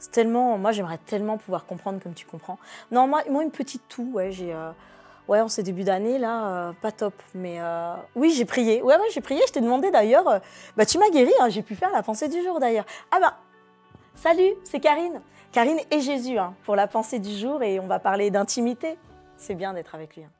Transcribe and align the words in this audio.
C'est 0.00 0.10
tellement, 0.12 0.56
moi 0.56 0.72
j'aimerais 0.72 0.96
tellement 0.98 1.36
pouvoir 1.36 1.66
comprendre 1.66 2.00
comme 2.02 2.14
tu 2.14 2.24
comprends. 2.24 2.58
Non, 2.90 3.06
moi, 3.06 3.22
moi 3.28 3.42
une 3.44 3.50
petite 3.50 3.86
toux, 3.86 4.10
ouais, 4.14 4.32
j'ai, 4.32 4.52
euh, 4.54 4.70
ouais, 5.28 5.40
en 5.42 5.48
ce 5.48 5.60
début 5.60 5.84
d'année 5.84 6.18
là, 6.18 6.48
euh, 6.48 6.72
pas 6.80 6.90
top. 6.90 7.12
Mais 7.34 7.60
euh, 7.60 7.94
oui, 8.16 8.30
j'ai 8.30 8.46
prié. 8.46 8.80
Ouais, 8.82 8.96
ouais, 8.96 9.10
j'ai 9.12 9.20
prié. 9.20 9.42
Je 9.46 9.52
t'ai 9.52 9.60
demandé 9.60 9.90
d'ailleurs. 9.90 10.26
euh, 10.26 10.38
bah, 10.76 10.86
tu 10.86 10.98
m'as 10.98 11.10
guéri. 11.10 11.32
hein, 11.40 11.50
j'ai 11.50 11.60
pu 11.62 11.74
faire 11.74 11.90
la 11.92 12.02
pensée 12.02 12.28
du 12.28 12.42
jour 12.42 12.58
d'ailleurs. 12.60 12.86
Ah 13.10 13.20
bah, 13.20 13.36
salut, 14.14 14.54
c'est 14.64 14.80
Karine. 14.80 15.20
Karine 15.52 15.80
et 15.90 16.00
Jésus 16.00 16.38
hein, 16.38 16.54
pour 16.64 16.76
la 16.76 16.86
pensée 16.86 17.18
du 17.18 17.36
jour 17.36 17.62
et 17.62 17.78
on 17.78 17.86
va 17.86 17.98
parler 17.98 18.30
d'intimité. 18.30 18.96
C'est 19.36 19.54
bien 19.54 19.74
d'être 19.74 19.94
avec 19.94 20.16
lui. 20.16 20.24
hein. 20.24 20.30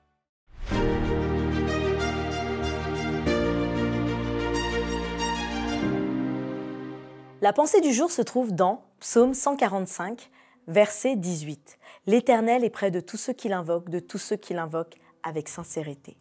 La 7.43 7.53
pensée 7.53 7.81
du 7.81 7.93
jour 7.93 8.11
se 8.11 8.23
trouve 8.23 8.53
dans 8.53 8.83
Psaume 9.01 9.33
145, 9.33 10.31
verset 10.69 11.17
18. 11.17 11.79
L'Éternel 12.07 12.65
est 12.65 12.71
près 12.71 12.91
de 12.91 13.01
tous 13.01 13.17
ceux 13.17 13.33
qui 13.33 13.49
l'invoquent, 13.49 13.89
de 13.89 13.99
tous 13.99 14.19
ceux 14.19 14.37
qui 14.37 14.53
l'invoquent 14.53 14.99
avec 15.23 15.49
sincérité. 15.49 16.19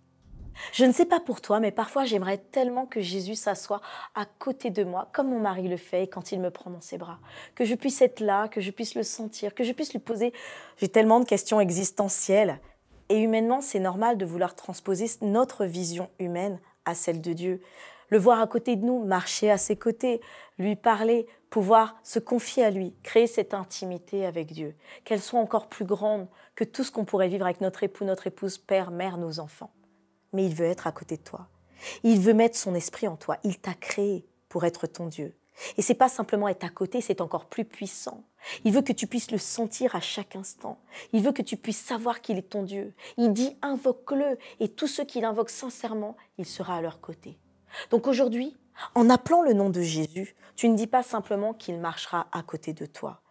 Je 0.72 0.86
ne 0.86 0.94
sais 0.94 1.04
pas 1.04 1.20
pour 1.20 1.42
toi, 1.42 1.60
mais 1.60 1.72
parfois 1.72 2.06
j'aimerais 2.06 2.38
tellement 2.38 2.86
que 2.86 3.02
Jésus 3.02 3.36
s'assoie 3.36 3.82
à 4.16 4.24
côté 4.24 4.70
de 4.70 4.86
moi, 4.86 5.10
comme 5.12 5.30
mon 5.30 5.42
mari 5.42 5.68
le 5.68 5.76
fait 5.76 6.08
quand 6.08 6.32
il 6.32 6.40
me 6.40 6.52
prend 6.52 6.70
dans 6.70 6.80
ses 6.80 6.98
bras. 6.98 7.20
Que 7.54 7.66
je 7.66 7.76
puisse 7.76 8.02
être 8.02 8.22
là, 8.22 8.48
que 8.48 8.62
je 8.62 8.72
puisse 8.72 8.96
le 8.96 9.04
sentir, 9.04 9.54
que 9.54 9.66
je 9.66 9.74
puisse 9.74 9.92
lui 9.92 10.00
poser. 10.00 10.32
J'ai 10.78 10.88
tellement 10.88 11.20
de 11.20 11.26
questions 11.26 11.60
existentielles. 11.60 12.62
Et 13.10 13.20
humainement, 13.20 13.60
c'est 13.60 13.80
normal 13.80 14.18
de 14.18 14.26
vouloir 14.26 14.56
transposer 14.56 15.08
notre 15.22 15.66
vision 15.66 16.10
humaine 16.18 16.62
à 16.86 16.96
celle 16.96 17.20
de 17.20 17.34
Dieu. 17.34 17.62
Le 18.10 18.18
voir 18.18 18.40
à 18.40 18.48
côté 18.48 18.76
de 18.76 18.86
nous, 18.86 19.04
marcher 19.04 19.52
à 19.52 19.58
ses 19.58 19.76
côtés, 19.76 20.22
lui 20.58 20.76
parler, 20.76 21.28
pouvoir 21.50 21.96
se 22.04 22.20
confier 22.20 22.64
à 22.64 22.72
lui, 22.72 22.94
créer 23.04 23.28
cette 23.28 23.54
intimité 23.54 24.26
avec 24.26 24.52
Dieu, 24.52 24.76
qu'elle 25.06 25.22
soit 25.22 25.40
encore 25.40 25.68
plus 25.68 25.86
grande 25.86 26.28
que 26.56 26.64
tout 26.64 26.84
ce 26.84 26.92
qu'on 26.92 27.06
pourrait 27.06 27.30
vivre 27.30 27.46
avec 27.46 27.62
notre 27.62 27.84
époux, 27.84 28.06
notre 28.06 28.28
épouse, 28.28 28.58
père, 28.58 28.92
mère, 28.92 29.18
nos 29.18 29.40
enfants. 29.40 29.72
Mais 30.34 30.46
il 30.46 30.54
veut 30.54 30.66
être 30.66 30.88
à 30.88 30.92
côté 30.92 31.18
de 31.18 31.24
toi. 31.24 31.48
Il 32.04 32.20
veut 32.20 32.34
mettre 32.34 32.58
son 32.58 32.76
esprit 32.76 33.08
en 33.08 33.16
toi. 33.16 33.38
Il 33.44 33.58
t'a 33.60 33.74
créé 33.74 34.26
pour 34.50 34.66
être 34.66 34.88
ton 34.88 35.08
Dieu. 35.08 35.34
Et 35.78 35.82
c'est 35.82 35.94
pas 35.94 36.10
simplement 36.10 36.48
être 36.48 36.64
à 36.64 36.70
côté, 36.70 37.02
c'est 37.02 37.22
encore 37.22 37.46
plus 37.46 37.66
puissant. 37.66 38.24
Il 38.64 38.74
veut 38.74 38.82
que 38.82 38.94
tu 38.94 39.08
puisses 39.08 39.32
le 39.32 39.38
sentir 39.38 39.96
à 39.96 40.00
chaque 40.00 40.36
instant. 40.36 40.80
Il 41.12 41.22
veut 41.22 41.34
que 41.34 41.42
tu 41.42 41.58
puisses 41.58 41.84
savoir 41.84 42.22
qu'il 42.22 42.38
est 42.38 42.50
ton 42.50 42.64
Dieu. 42.64 42.94
Il 43.18 43.34
dit 43.34 43.58
invoque-le 43.62 44.38
et 44.60 44.70
tous 44.70 44.88
ceux 44.88 45.04
qui 45.04 45.20
l'invoquent 45.20 45.50
sincèrement, 45.50 46.16
il 46.38 46.46
sera 46.46 46.78
à 46.78 46.82
leur 46.82 47.02
côté. 47.02 47.38
Donc 47.92 48.08
aujourd'hui, 48.08 48.56
en 48.96 49.10
appelant 49.10 49.42
le 49.42 49.54
nom 49.54 49.70
de 49.70 49.82
Jésus, 49.82 50.36
tu 50.56 50.70
ne 50.70 50.76
dis 50.76 50.88
pas 50.88 51.04
simplement 51.04 51.54
qu'il 51.54 51.80
marchera 51.80 52.28
à 52.32 52.44
côté 52.44 52.74
de 52.74 52.86
toi. 52.86 53.22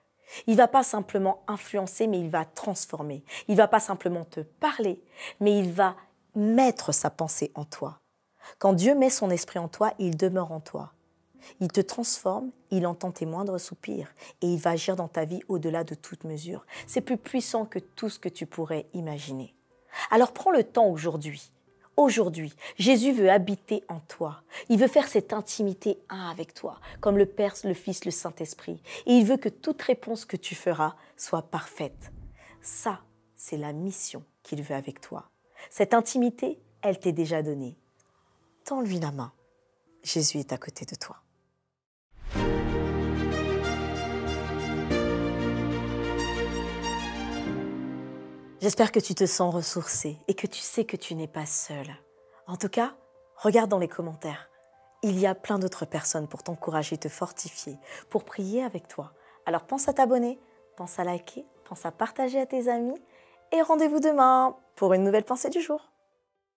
Il 0.47 0.57
va 0.57 0.69
pas 0.69 0.83
simplement 0.83 1.43
influencer, 1.47 2.07
mais 2.07 2.21
il 2.21 2.29
va 2.29 2.45
transformer. 2.45 3.25
Il 3.49 3.57
va 3.57 3.69
pas 3.69 3.81
simplement 3.81 4.25
te 4.25 4.41
parler, 4.41 5.03
mais 5.41 5.59
il 5.59 5.73
va 5.73 5.97
mettre 6.35 6.93
sa 6.93 7.11
pensée 7.11 7.51
en 7.55 7.65
toi. 7.65 8.01
Quand 8.59 8.73
Dieu 8.73 8.95
met 8.95 9.11
son 9.11 9.31
esprit 9.31 9.59
en 9.59 9.69
toi, 9.69 9.93
il 9.99 10.17
demeure 10.17 10.53
en 10.53 10.61
toi. 10.61 10.93
Il 11.61 11.69
te 11.69 11.81
transforme, 11.81 12.51
il 12.71 12.87
entend 12.87 13.11
tes 13.11 13.27
moindres 13.27 13.61
soupirs 13.61 14.13
et 14.43 14.47
il 14.47 14.59
va 14.59 14.71
agir 14.71 14.97
dans 14.97 15.09
ta 15.09 15.25
vie 15.25 15.41
au-delà 15.49 15.85
de 15.85 15.95
toute 15.95 16.25
mesure. 16.25 16.67
C'est 16.87 17.01
plus 17.01 17.17
puissant 17.17 17.65
que 17.65 17.79
tout 17.79 18.09
ce 18.09 18.19
que 18.19 18.29
tu 18.29 18.47
pourrais 18.47 18.87
imaginer. 18.93 19.55
Alors 20.11 20.33
prends 20.33 20.51
le 20.51 20.65
temps 20.65 20.89
aujourd'hui. 20.89 21.51
Aujourd'hui, 21.99 22.55
Jésus 22.79 23.11
veut 23.11 23.29
habiter 23.29 23.83
en 23.89 23.99
toi. 23.99 24.45
Il 24.69 24.79
veut 24.79 24.87
faire 24.87 25.09
cette 25.09 25.33
intimité 25.33 25.99
un 26.09 26.31
avec 26.31 26.55
toi, 26.55 26.79
comme 27.01 27.19
le 27.19 27.27
Père, 27.27 27.57
le 27.65 27.75
Fils, 27.75 28.05
le 28.05 28.13
Saint-Esprit. 28.13 28.81
Et 29.07 29.15
il 29.15 29.25
veut 29.25 29.37
que 29.37 29.49
toute 29.49 29.83
réponse 29.83 30.25
que 30.25 30.37
tu 30.37 30.55
feras 30.55 30.95
soit 31.17 31.43
parfaite. 31.43 32.13
Ça, 32.63 33.01
c'est 33.35 33.57
la 33.57 33.73
mission 33.73 34.23
qu'il 34.45 34.63
veut 34.63 34.77
avec 34.77 35.01
toi. 35.01 35.29
Cette 35.71 35.93
intimité, 35.93 36.61
elle 36.83 37.01
t'est 37.01 37.11
déjà 37.11 37.43
donnée. 37.43 37.77
Tends-lui 38.65 39.01
la 39.01 39.11
main. 39.11 39.33
Jésus 40.05 40.39
est 40.39 40.53
à 40.53 40.57
côté 40.57 40.85
de 40.85 40.95
toi. 40.95 41.17
J'espère 48.61 48.91
que 48.91 48.99
tu 48.99 49.15
te 49.15 49.25
sens 49.25 49.55
ressourcé 49.55 50.17
et 50.27 50.35
que 50.35 50.49
tu 50.49 50.59
sais 50.59 50.85
que 50.85 50.97
tu 50.97 51.15
n'es 51.15 51.29
pas 51.29 51.47
seul. 51.47 51.87
En 52.49 52.57
tout 52.57 52.69
cas, 52.69 52.97
regarde 53.37 53.71
dans 53.71 53.79
les 53.79 53.87
commentaires. 53.87 54.51
Il 55.05 55.17
y 55.17 55.29
a 55.29 55.37
plein 55.37 55.61
d'autres 55.61 55.85
personnes 55.85 56.27
pour 56.27 56.43
t'encourager, 56.43 56.99
te 56.99 57.09
fortifier, 57.09 57.79
pour 58.11 58.25
prier 58.25 58.65
avec 58.65 58.89
toi. 58.89 59.13
Alors 59.47 59.65
pense 59.65 59.87
à 59.87 59.93
t'abonner, 59.93 60.41
pense 60.77 60.99
à 60.99 61.05
liker, 61.05 61.47
pense 61.67 61.87
à 61.87 61.93
partager 61.93 62.41
à 62.41 62.47
tes 62.47 62.67
amis 62.67 63.01
et 63.53 63.63
rendez-vous 63.63 64.01
demain 64.01 64.57
pour 64.75 64.93
une 64.93 65.05
nouvelle 65.05 65.25
pensée 65.25 65.51
du 65.51 65.61
jour. 65.61 65.93